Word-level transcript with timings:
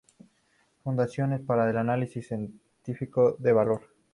Fundaciones 0.83 1.41
para 1.41 1.69
el 1.69 1.77
análisis 1.77 2.25
científico 2.29 3.35
de 3.37 3.53
valor 3.53 3.81